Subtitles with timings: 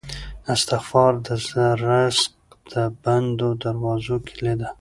[0.53, 1.27] استغفار د
[1.85, 2.33] رزق
[2.71, 4.69] د بندو دروازو کیلي ده.